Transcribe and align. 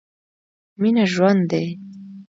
مينه 0.81 1.03
ژوند 1.13 1.41
دی. 1.51 1.67